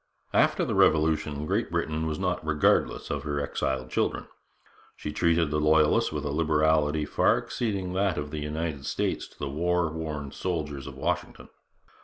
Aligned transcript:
After 0.33 0.65
the 0.65 0.73
Revolution 0.73 1.45
Great 1.45 1.69
Britain 1.69 2.07
was 2.07 2.17
not 2.17 2.43
regardless 2.43 3.11
of 3.11 3.21
her 3.21 3.39
exiled 3.39 3.91
children. 3.91 4.25
She 4.95 5.11
treated 5.11 5.51
the 5.51 5.59
Loyalists 5.59 6.11
with 6.11 6.25
a 6.25 6.31
liberality 6.31 7.05
far 7.05 7.37
exceeding 7.37 7.93
that 7.93 8.17
of 8.17 8.31
the 8.31 8.39
United 8.39 8.87
States 8.87 9.27
to 9.27 9.37
the 9.37 9.47
war 9.47 9.91
worn 9.91 10.31
soldiers 10.31 10.87
of 10.87 10.97
Washington. 10.97 11.49